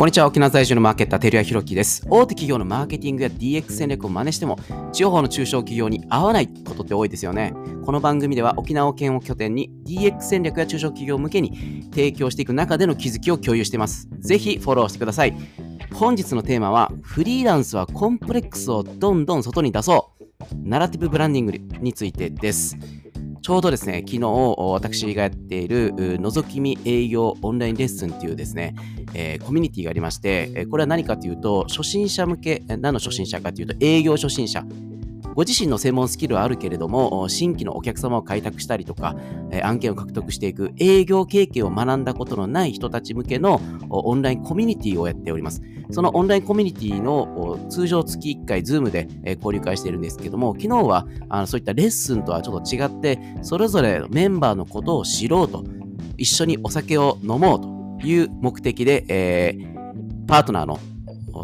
[0.00, 2.06] こんにちは、沖縄在住のマーケッター、照屋弘樹です。
[2.08, 4.58] 大手企業のマーケティングや DX 戦略を真似しても、
[4.92, 7.52] 地方の中小企業に合わないことって多いですよね。
[7.84, 14.08] この番組では沖縄県を拠点に DX 戦略や中小企業向けに提供していく中での気づきを共有しています。
[14.20, 15.36] ぜひフォローしてください。
[15.92, 20.24] 本日のテーマは、フリーランスはコンプレックスをどんどん外に出そう。
[20.64, 22.74] ナラティブブランディングについてです。
[23.42, 24.28] ちょうどですね、昨日
[24.58, 28.74] 私がやっている覗き見営業オンラインレッスンっていうですね、
[29.14, 34.64] えー、コミュニティがありまして、これは何かというと、初心者向け、何の初心者かというと、営業初心者。
[35.34, 39.16] ご自身の専門スキルはあるけれども、新規のお客様を開拓したりとか、
[39.62, 45.62] 案件を獲得していく営業経験を学んだことのない人たち向けのオンラインコミュニティをやっております。
[45.90, 55.64] そのオンラインコミュニティの通常月1回、ズームで交流会しているんですけども、昨日はあのそういったレッスンとはちょっと違って、それぞれメンバーのことを知ろうと、
[56.16, 60.78] 一緒にお酒を飲もうという目的で、えー、パートナーの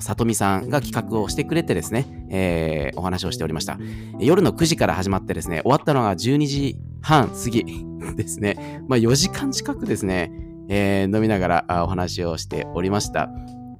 [0.00, 3.78] さとみさんが企画をしてくれてですね、えー、お話をしておりました。
[4.18, 7.64] 夜の9時から始まってですね、終わったのが12時半過ぎ
[8.16, 8.82] ですね。
[8.88, 10.32] まあ4時間近くですね、
[10.68, 13.30] えー、飲みながらお話をしておりました。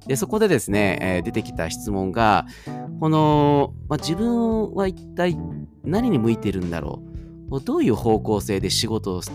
[0.07, 2.45] で、そこでですね、えー、出てきた質問が、
[3.01, 5.37] この、まあ、自分は一体
[5.83, 7.03] 何に向いてるんだろ
[7.51, 7.59] う？
[7.59, 9.31] どういう方向性で仕事をし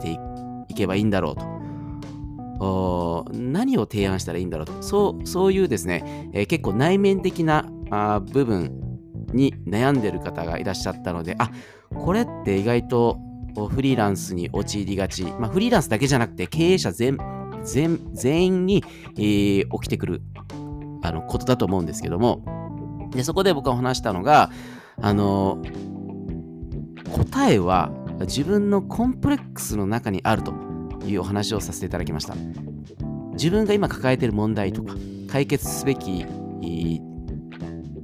[0.00, 0.18] て
[0.68, 1.44] いけばいいんだろうと？
[2.60, 4.82] 何を提案したらいいんだろうと。
[4.82, 8.80] そう、そういうですね、えー、結構内面的なあ部分
[9.32, 11.50] に悩んでる方がいらっしゃったので、あ、
[11.94, 13.18] これって意外と
[13.70, 15.24] フリーランスに陥りがち。
[15.24, 17.16] まあ、フリーランスだけじゃなくて経営者全
[18.46, 18.84] 員に、
[19.16, 20.22] えー、起きてくる
[21.02, 24.50] あのことだと思うんですけども、でそこで僕が話したのが、
[25.00, 25.62] あの
[27.12, 30.52] 答えは自分のコンプレックスの中にあると
[31.06, 32.34] いうお話をさせていただきました。
[33.32, 34.94] 自分が今抱えている問題とか、
[35.28, 36.26] 解決すべき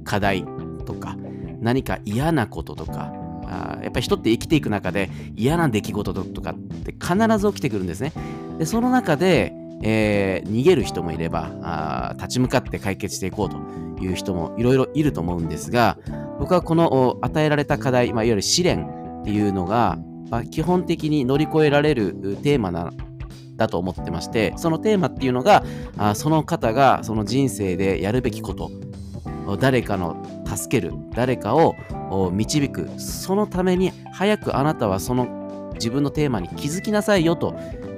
[0.03, 0.45] 課題
[0.85, 1.15] とか、
[1.59, 3.13] 何か嫌なこととか、
[3.45, 8.11] あやっぱり人って生きていく中で嫌な出来事とかって必ず起きてくるんですね。
[8.57, 9.53] でその中で、
[9.83, 13.57] えー、逃げる人もいればあ立ち向かって解決していこうと
[14.03, 15.97] いう人もいろいろいると思うんですが
[16.39, 18.85] 僕はこの与えられた課題、まあ、いわゆる試練
[19.21, 19.97] っていうのが、
[20.29, 22.91] まあ、基本的に乗り越えられるテーマな
[23.55, 25.63] だと思ってましてそのテーマっていうのが
[25.97, 28.69] あその方がその人生でやるべきこと
[29.59, 31.75] 誰かの助ける誰かを
[32.31, 37.55] 導くそのために早くあなたはその自分のテーマに気づきなさいよと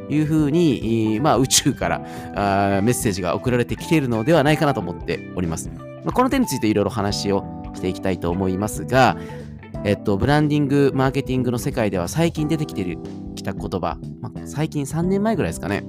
[0.09, 1.95] いうふうに、まあ、宇宙から
[2.77, 5.69] あメッセージが送られてきているのではないかなと思っております。
[5.69, 7.43] まあ、この点についていろいろ話を
[7.75, 9.17] していきたいと思いますが、
[9.85, 12.97] えっと、ブランディング、マーケティングの世界では最近出てきて
[13.35, 15.85] きた言葉、まあ、最近3年前ぐらいですかね、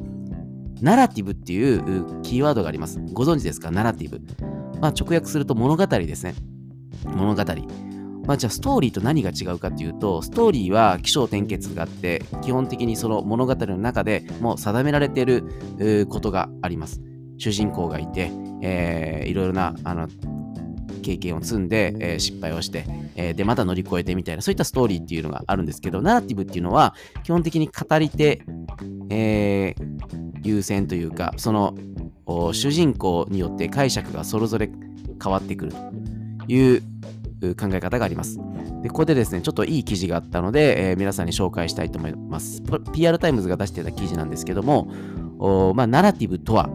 [0.80, 3.00] ナラティブっていうキーワードがあります。
[3.12, 3.70] ご存知ですか？
[3.70, 4.20] ナラティブ。
[4.80, 6.34] まあ、直訳すると物語ですね。
[7.04, 7.44] 物語。
[8.26, 17.00] まあ、じゃあストーリーと何が違うかっていうと、ストーリーは起承転結があって、基本的にその物語の中でもう定められていることがあります。
[17.38, 18.30] 主人公がいて、
[18.62, 20.06] えー、いろいろなあの
[21.00, 22.84] 経験を積んで、えー、失敗をして、
[23.16, 26.94] えー、で、また乗り越えてみたいな、そういったストーリーっていうのがあるんですけど、ナラティブっていうのは、
[27.24, 28.42] 基本的に語り手、
[29.10, 31.74] えー、優先というか、その
[32.52, 34.70] 主人公によって解釈がそれぞれ
[35.22, 36.82] 変わってくるという
[37.56, 38.38] 考え方があります。
[38.82, 42.62] で、ここでですね、ちょっといい記事があったので、えー、皆さんに紹介したいと思います。
[42.92, 44.88] PR タイムズが出してた記事なんですけども、
[45.74, 46.70] まあ、ナラティブとは、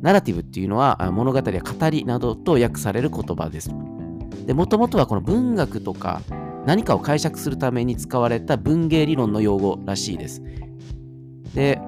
[0.00, 3.70] ナラティブっていうのは物語や語りなどと訳される言葉です。
[3.70, 6.22] もともとはこの文学とか
[6.66, 10.42] 何かを解釈するために使われた文芸理論の用語らしいです。
[11.54, 11.80] で、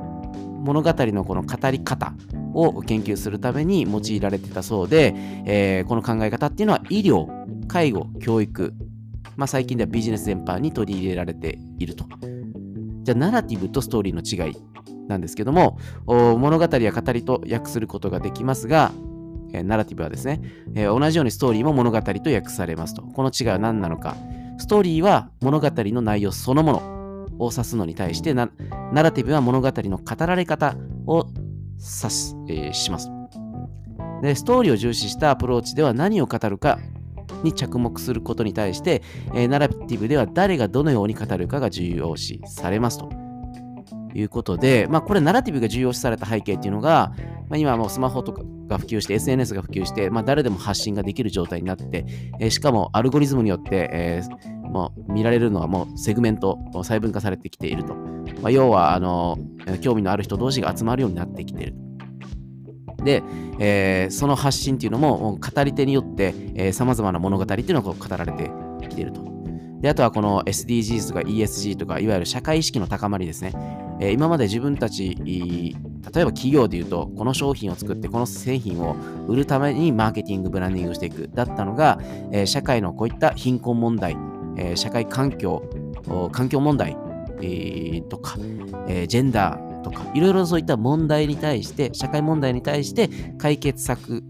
[0.63, 2.13] 物語のこの語り方
[2.55, 5.15] を研究するために用いられてたそうで、
[5.47, 7.29] えー、この考え方っていうのは医療、
[7.67, 8.75] 介護、教育、
[9.37, 12.05] まあ、最近ではビジネス全般に取り入れられていると。
[13.03, 14.57] じゃあ、ナラティブとストーリーの違い
[15.11, 18.93] なんですけども、物語や語りと訳することができますが、
[19.53, 20.41] え、ナラティブはですね、
[20.75, 23.03] えー、同じようにストーリーも物語と訳されますと。
[23.03, 24.17] この違いは何なのか。
[24.59, 27.01] ストーリーは物語の内容そのもの。
[27.41, 28.49] を指すのに対してナ
[28.93, 30.77] ラティブは物語の語られ方
[31.07, 33.11] を指す、えー、します。
[34.23, 36.79] で、ストーリーを重視したアプローチでは何を語るか
[37.43, 39.03] に着目することに対して、
[39.35, 43.11] えー、ナラティブでは誰がどのように語るかが重要視されますと
[44.15, 47.13] いうことで、まあ、これナラティブが重要視された背景っていうのが、
[47.49, 52.07] まあ、今もうスマホとかが普及して SNS が普及して、まあ、誰でも発信ができる状態になって、
[52.41, 57.95] えー、しかもアルゴリズムによって、えーもう見られるのはもうセグメント、細分化されてきていると。
[58.41, 59.37] まあ、要は、あの、
[59.81, 61.75] 興味のある人同士が集まるようになってきている。
[63.03, 63.23] で、
[63.59, 68.51] えー、その発信っていうのも語り手によってさまざまな物語っていうのが語られて
[68.89, 69.23] きていると。
[69.81, 73.53] であとはこの SDGs とか ESG とかいわゆる社会意識の高まりですね。
[74.01, 78.97] え、今まで自分たち例えば企業で言うとこの商品を作ってこの製品を
[79.29, 81.29] 売るためにマーケティングブランディングしていく。
[81.35, 82.01] だったのが、
[82.33, 84.17] え、社会のこういった貧困問題、
[84.57, 85.63] え、社会環境
[86.33, 86.97] 環境問題、
[87.43, 88.37] え、とか、
[88.89, 93.09] えジェンダーとかいろいろそういった問題に対して社会問題に対して
[93.39, 94.23] 解決策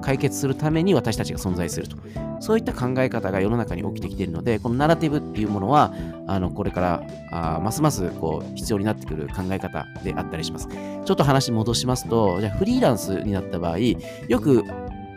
[0.00, 1.96] 解決するために私たちが存在すると
[2.40, 5.92] そういった考え方が世の中に起きてきているので、このナラティブっていうものは、
[6.26, 7.02] あのこれから
[7.32, 10.68] あますますこう必要になってくる考え方であったりします。
[10.68, 13.98] ちょっと話戻しますと、じゃあフリーランスになった場合、よ
[14.40, 14.64] く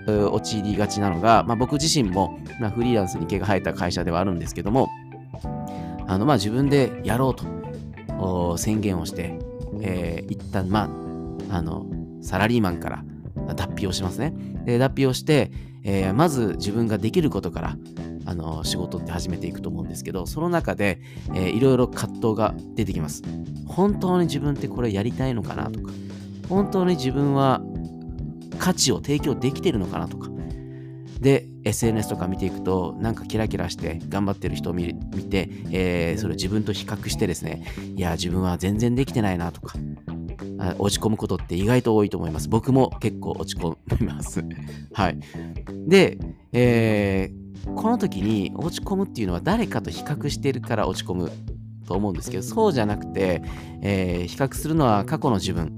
[0.07, 4.89] 陥りがちなのが、まあ、僕自身も、まあ、フリーランスに毛が生えた会社ではあるんですけども、
[6.07, 9.38] あのまあ自分でやろうと宣言をして、
[9.81, 10.89] えー、一旦、ま
[11.51, 11.86] あ、あの
[12.22, 13.04] サラリーマンから
[13.56, 14.33] 脱皮をしますね。
[14.65, 15.51] で脱皮をして、
[15.83, 17.77] えー、まず自分ができることから
[18.25, 20.99] あの仕事って始めていくと思うんですけどその中で、
[21.33, 23.23] えー、いろいろ葛藤が出てきます。
[23.67, 25.91] 本当に自分ってこれやりたいのかなとか
[26.49, 27.61] 本当に自分は
[28.59, 30.29] 価値を提供できてるのかなとか
[31.21, 34.93] で SNS とか見ていくとなんかキラキラして頑張ってる人を見
[35.29, 37.63] て、えー、それを自分と比較してですね
[37.95, 39.77] いや自分は全然できてないなとか
[40.77, 42.49] 落ち込むことって意外と多いと思います。
[42.49, 44.43] 僕も結構落ち込みます。
[44.93, 45.19] はい。
[45.87, 46.17] で、
[46.51, 51.31] えー、この時に落ち込むっていうのは誰かと比較してるから落ち込む
[51.87, 53.41] と思うんですけど、そうじゃなくて、
[53.81, 55.75] えー、比較するのは過去の自分。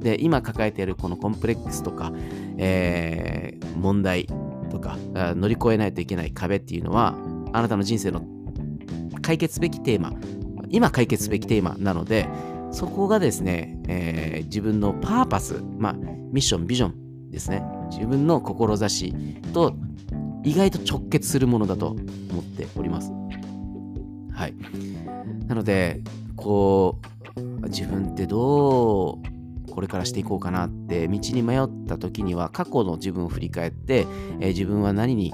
[0.00, 2.12] で、今抱えているこのコンプレックスとか、
[2.58, 4.26] えー、問題
[4.70, 7.16] とか、乗り越えないといけない壁っていうのは、
[7.52, 8.22] あなたの人生の
[9.22, 10.12] 解決すべきテーマ、
[10.68, 12.28] 今解決すべきテーマなので、
[12.70, 17.62] そこがですね、えー、自分のパーパス、まあ、ミッション、ビジョンですね。
[17.90, 19.14] 自分の志
[19.52, 19.74] と
[20.44, 23.12] 意外と直結するものだと思っております。
[24.32, 24.54] はい。
[25.46, 26.02] なので、
[26.36, 27.00] こ
[27.36, 29.36] う、自分ってどう
[29.76, 34.06] これからしていこうかなって道に迷った時には過去の自分を振り返って、
[34.40, 35.32] えー、自分は何に、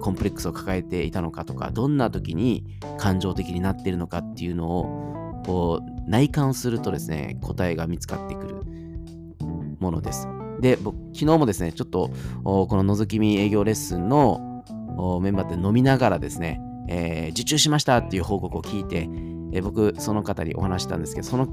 [0.00, 2.64] コンプレックスを抱えていたのかとかどんな時に
[2.98, 8.62] 感情的になっているのかっていうのをこう内観するとですね、答えが見つかってくる
[9.80, 10.28] ものです。
[10.60, 12.10] で、僕、昨日もですね、ちょっと、
[12.44, 14.64] この覗き見営業レッスンの
[15.22, 19.08] メンバーで飲みながらですね、えー、受注しましたっていう報告を聞いて、
[19.52, 21.48] えー、僕、その方にお話したんですけど、その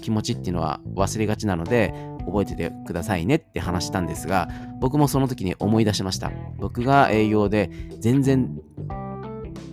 [0.00, 1.94] 気持ちっていうのは忘れがちなので、
[2.26, 4.48] 覚えててくださいねって話したんですが、
[4.80, 6.32] 僕もその時に思い出しました。
[6.58, 7.70] 僕が営業で
[8.00, 8.60] 全然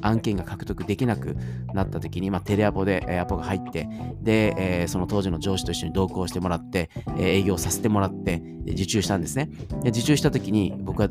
[0.04, 1.36] 案件が獲得できなく
[1.74, 3.88] なった時に、まあ、テレアポで、えー、アポが入って、
[4.22, 9.50] で、えー、その当時の上司と一緒に同行してもらって、えー、営業させてもらって、受注したんですね。
[9.82, 11.10] で受注した時に僕は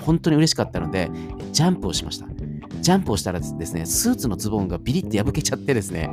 [0.00, 1.10] 本当に嬉しかったので、
[1.52, 2.26] ジャンプをしました。
[2.80, 6.10] ジャンプをしたらですね、スーツのズボンがビリッて破けちゃってですね、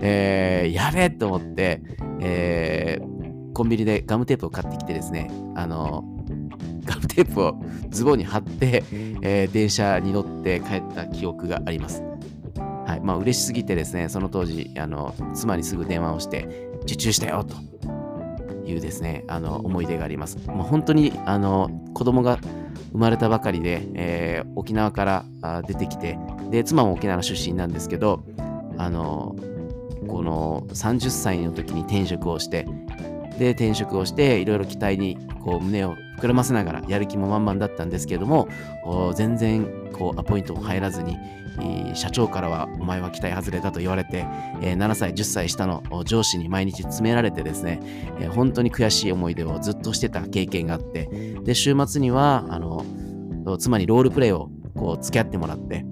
[0.00, 1.82] えー、やべえと思って、
[2.20, 6.04] えー、コンビニでガムテープを買ってきてですね、あの
[6.88, 7.54] ガムテープを
[7.90, 8.82] ズボンに貼って、
[9.20, 12.02] えー、電車に乗って帰った記憶があります。
[12.86, 13.00] はい。
[13.00, 17.56] まあ、嬉しすぎてですね、その当時、あの、妻にすぐ電話をして、受注したよと
[18.66, 20.38] いうですね、あの、思い出があります。
[20.46, 22.38] まあ、本当に、あの、子供が
[22.92, 25.24] 生まれたばかりで、えー、沖縄から
[25.66, 26.18] 出てきて、
[26.50, 28.24] で、妻も沖縄出身なんですけど、
[28.78, 29.36] あの、
[30.06, 32.66] この30歳の時に転職をして、
[33.38, 38.48] で、転職をして、いろいろ期待にこう胸を膨らませながらやる気も満々だったんですけれども
[39.14, 41.16] 全然こうアポイントも入らずに
[41.94, 44.24] 社長からはお前は期待外れだと言われて
[44.60, 47.80] 7歳10歳下の上司に毎日詰められてですね
[48.34, 51.06] 本当に悔しい思い出をずっとしてた経験があって
[51.44, 52.84] で週末にはあの
[53.58, 55.84] 妻にロールプレイをこう付き合ってもらって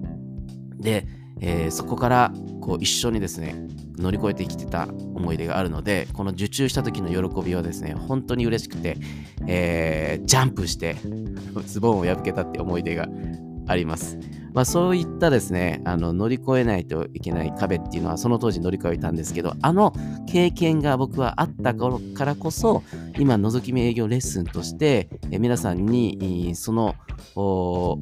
[0.77, 1.07] で、
[1.41, 3.55] えー、そこからこう一緒にですね
[3.97, 8.97] 乗り越えてきてた思い出があるのでこの受注した時の喜びはですね本当に嬉しくて、
[9.47, 10.95] えー、ジャンプして
[11.65, 13.07] ズボンを破けたって思い出が
[13.67, 14.17] あります。
[14.53, 19.93] まあ、そういったですねあの乗り越えないといけない壁っていうのはその当時乗り越えたんですけどあの
[20.27, 22.81] 経験が僕はあった頃からこそ
[23.19, 26.95] 今覗き見営業レッスンとしてえ皆さんにその
[27.35, 27.99] こ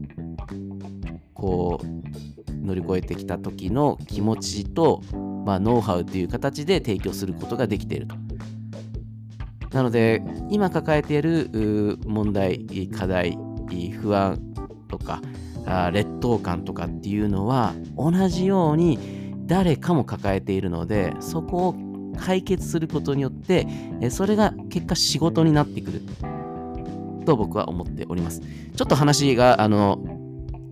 [1.83, 2.34] う
[2.65, 5.01] 乗り越えてきた時の気持ちと
[5.45, 8.15] まあ、ノウハウという形で提供することができていると。
[9.71, 13.37] なので、今抱えている問題、課題、
[13.99, 14.39] 不安
[14.89, 15.21] とか、
[15.91, 18.99] 劣等感とかっていうのは同じように
[19.47, 21.75] 誰かも抱えているので、そこを
[22.17, 23.67] 解決することによって、
[24.09, 26.01] それが結果仕事になってくる
[27.25, 28.41] と僕は思っております。
[28.41, 29.99] ちょっと話が、あの、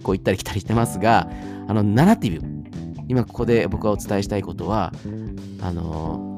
[0.03, 1.29] こう行ったり来たりしてますが、
[1.67, 2.53] あの、ナラティブ。
[3.07, 4.93] 今ここで僕がお伝えしたいことは、
[5.61, 6.33] あの、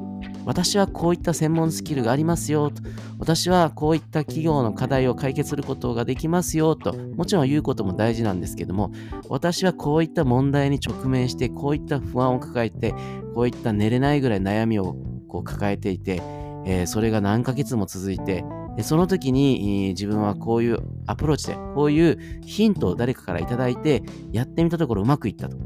[0.46, 2.84] 私はこういった専門スキルがありますよと。
[3.18, 6.94] 私はこういった企業の課題を解決することができますよと。
[6.94, 8.92] もちろん言うことも大事なんですけども、
[9.28, 12.94] 私はこういった問題に直面して、こういった不安を抱えて、
[13.34, 14.96] こういった寝れないぐらい悩みを
[15.28, 16.22] こう抱えていて、
[16.66, 18.46] えー、それが何ヶ月も続いて、
[18.84, 25.58] その時に自分はこういうアプローチで、こういうヒントを誰かからいただいて、やってみたところうまくいったと。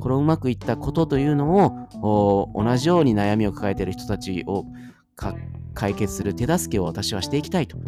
[0.00, 4.66] このうまくいったことというのを、同じように悩みを抱えている人たちを
[5.74, 7.78] 解決する手助けを私はしていきたいと。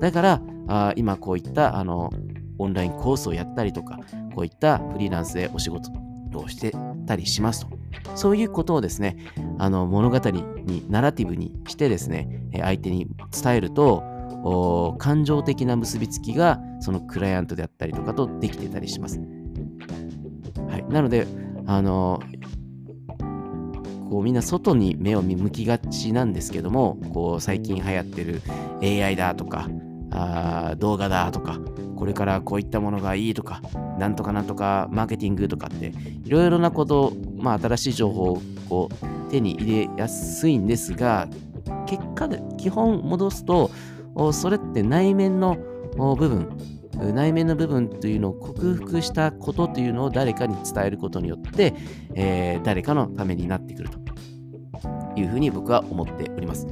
[0.00, 2.10] だから、あ今こういったあの
[2.58, 3.98] オンラインコースをやったりとか、
[4.34, 5.90] こういったフリーランスでお仕事
[6.34, 6.72] をして
[7.06, 7.76] たりしますと。
[8.14, 9.16] そういうことをですね、
[9.58, 13.08] あの物語に、ナラティブにしてですね、相手に
[13.42, 14.04] 伝えると、
[14.98, 19.20] 感情的な結びつきがそのクライアントであったりとかとできてたりします。
[20.68, 21.26] はい、なので、
[21.66, 22.20] あの
[24.10, 28.40] こうみんな外に目を向きがちなんですけどもこう最近流行ってる
[28.80, 29.68] AI だとか
[30.12, 31.58] あ動画だとか
[31.96, 33.60] これからこういったものがいいとか
[33.98, 35.92] なんとかなんとかマーケティングとかって
[36.24, 41.28] いろいろなことまあ新しい情報をこう手に入れやすいんですが
[41.86, 43.70] 結果で基本戻すと
[44.32, 45.56] それって内面の
[45.96, 46.48] 部分
[46.96, 51.74] 内面の部分というのを克服したことというのを誰かに伝えることによって、
[52.14, 53.98] えー、誰かのためになってくると
[55.20, 56.66] いうふうに僕は思っております。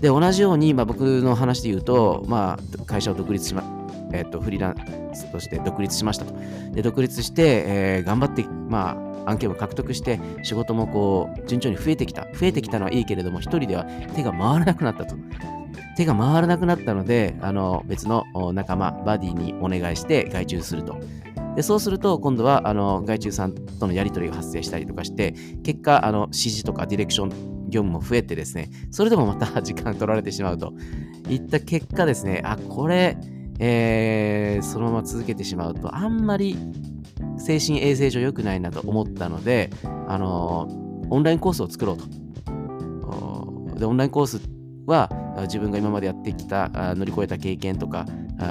[0.00, 3.64] で、同じように、まあ、僕の話で言うと、まあ、会社を独立しま、
[4.12, 6.34] えっ、ー、と、フリーランスとして独立しましたと。
[6.72, 8.96] で、独立して、えー、頑張って、ま
[9.26, 12.26] あ、案件を獲得して、仕事もこう、順調に増えてきた。
[12.34, 13.84] 増えてきたのはいいけれども、一人では
[14.14, 15.16] 手が回らなくなったと。
[15.96, 20.98] 手が回らなくなったので、あの別の仲間、バディにお願いして外注すると。
[21.56, 27.28] でそうすると、今度はあの外注さんとのやり取りが発生したりとかして、結果、あの指示とかディレクション
[27.68, 30.74] 業務も増えてですね、それでもまた 時間取られてしまうと
[31.28, 33.16] いった結果ですね、あ、これ、
[33.60, 36.56] えー、そのまま続けてしまうと、あんまり
[37.38, 39.70] 精神衛生上良くないなと思ったので、
[40.08, 40.68] あの
[41.10, 42.04] オンラインコースを作ろうと。
[43.78, 44.40] で、オンラインコース
[44.86, 45.08] は
[45.42, 48.06] 自分が今までやってきた乗り越えた経験とか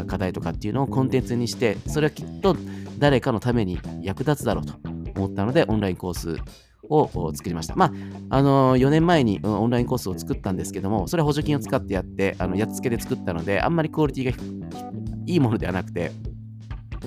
[0.08, 2.56] 課題とかっていうのをコンテンツにしてそれはきっと
[2.98, 4.74] 誰かのために役立つだろうと
[5.16, 6.38] 思ったのでオンラインコース
[6.90, 7.76] を作りました。
[7.76, 7.86] ま
[8.30, 14.32] あ、あの4年前にオンラインコースを作ったんですけども、それは補助金を使ってやって、あのやっつけで作ったので、あんまりクオリティが
[15.26, 16.12] いいものではなくて、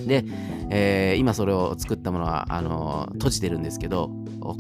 [0.07, 0.25] で、
[0.71, 4.11] えー、今それを作ったものはあの閉じてるんですけど、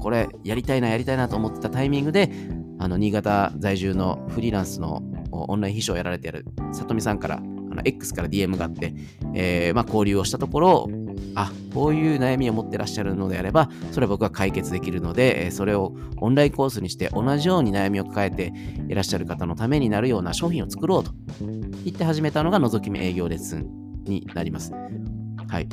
[0.00, 2.30] これやりたいな、やりたいなと思ってたタイミングで、
[2.78, 8.95] あの新潟在住のフリーランスのオンライン秘書をやられている里見さんからあの X から DM があって、
[9.35, 10.88] えー、まあ、交流をしたところ
[11.35, 18.52] あこういう悩みを持ってらっしゃるのであればそれは僕は解決できるのでそれをオンラインコースにして同じように悩みを抱えて
[18.88, 21.12] いらっしゃる方のためになるような商品を作ろうと
[21.85, 24.73] 言って始めたのが覗き見営業レッスンになります。
[25.49, 25.68] はい。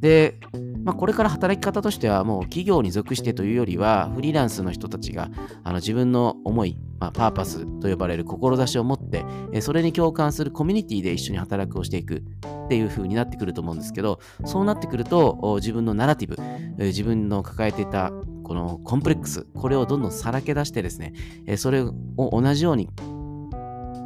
[0.00, 0.38] で、
[0.88, 5.28] まあ、これから働き方としてはもう企業に属してというよりはフリーランスの人たちが
[5.62, 12.22] あの自分の思い、まあ、パーパスと呼ばれる志を持ってそれに共感するコミュニティで一緒に働くをしていく
[12.64, 16.34] っていう風になってくると思うんですけどそうなってくると自分のナラティ
[16.78, 18.10] ブ自分の抱えていた
[18.42, 21.12] このコンプレックスこれをどんどんさらけ出してですね
[21.58, 22.88] それを同じように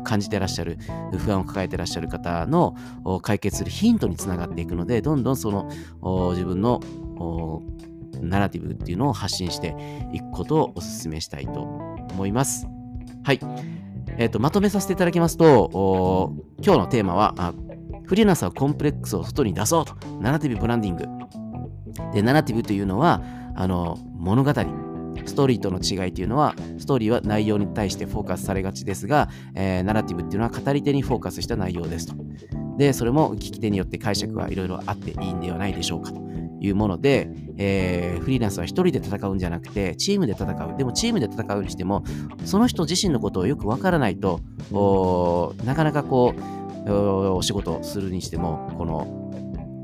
[0.05, 0.79] 感じてらっしゃる、
[1.19, 2.75] 不安を抱えてらっしゃる方の
[3.23, 5.71] 解決するヒントにつながっていくので、どんどんその
[6.33, 6.81] 自分の
[8.21, 9.75] ナラティブっていうのを発信して
[10.13, 12.67] いくことをお勧めしたいと思います。
[13.25, 13.41] はい。
[14.19, 17.55] えっ、ー、と、まとめさせていただきますと、今日のテーマは、
[18.05, 19.95] フリーランスはコンプレックスを外に出そうと。
[20.21, 21.07] ナラティブブランディング。
[22.13, 23.23] で、ナラティブというのは、
[23.55, 24.53] あの、物語、
[25.25, 32.15] ストーリーとの違いっていうのは、ストーリーは内容に対してフォーカスされがちですが、えー、ナラティブっていうのは語り手にフォーカスした内容ですと。
[32.79, 36.21] で、それも聞き手によって解釈はいろいろあっていいんではないでしょうかと
[36.61, 40.77] いうもので、えー、フリーランスは一人で戦うんじゃなくて、チームで戦う。
[40.77, 42.03] でもチームで戦うにしても、
[42.45, 44.41] その人自身のことをよくわからないと、
[45.65, 49.22] なかなかこう、お仕事するにしても、この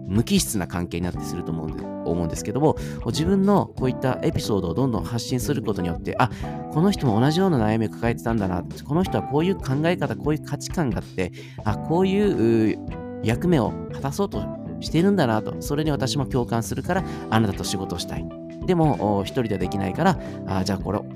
[0.08, 6.30] 無機質な関係になってすると思うんで思うんですけども自分のこういったエピソードをどんどん発信することによってあ
[6.72, 11.32] この人も同じような悩みを抱えてたんだなこの人はこういう考え方こういう価値観があって
[11.64, 12.78] あこういう
[13.22, 14.42] 役目を果たそうと
[14.80, 18.26] してるんだなとそれに私も共感するからあなたと仕事をしたい
[18.66, 21.06] でも一人ではできないからあじゃあこれこ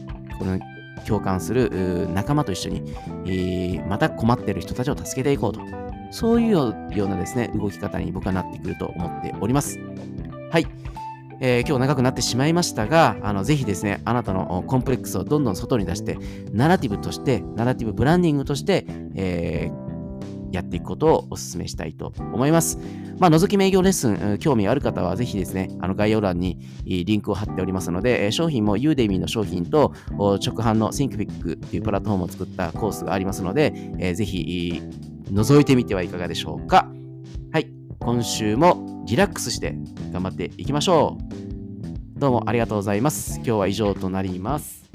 [0.45, 0.59] の
[1.07, 2.95] 共感する仲間と一緒に、
[3.27, 5.92] えー、また困ってる人たちを助けていこうと。
[6.13, 6.75] そういうよ
[7.07, 9.81] うなですね、動き方に僕はなってくると思っております。
[10.51, 10.67] はい。
[11.41, 16.19] えー、今日長くなってしまいましたが、あのぜひですね、あなたのコンプレックスをどんどん外に出して、
[16.53, 22.79] ナラティブとして、ナラティブブランディングとして、えー、やっていくことをお勧めしたいと思います。
[23.19, 34.83] まあ、覗き名業レッスン、興味ある方はぜひですね、あの概要欄にリンクを貼っておりますので、商品も Udemy の商品と直販の ThinkPic というプラットフォームを作ったコースがありますので、えー、ぜひ
[35.33, 36.91] 覗いてみてはいかがでしょうか。
[37.53, 37.67] はい、
[38.01, 39.75] 今週もリラックスして
[40.13, 41.17] 頑張っていきましょ
[42.17, 42.19] う。
[42.19, 43.37] どうもありがとうございます。
[43.37, 44.91] 今日は以上となります。